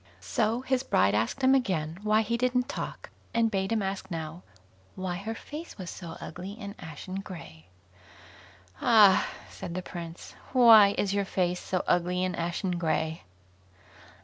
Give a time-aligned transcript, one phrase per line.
[0.19, 4.41] So his bride asked him again why he didn't talk, and bade him ask now,
[4.95, 7.67] why her face was so ugly and ashen grey?
[8.81, 13.25] "Ah!" asked the Prince, "why is your face so ugly and ashen grey?"